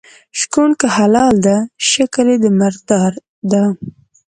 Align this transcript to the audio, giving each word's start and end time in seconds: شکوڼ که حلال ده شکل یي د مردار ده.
شکوڼ 0.39 0.69
که 0.79 0.87
حلال 0.97 1.35
ده 1.45 1.57
شکل 1.89 2.25
یي 2.31 2.37
د 2.43 2.45
مردار 2.59 3.13
ده. 3.51 3.63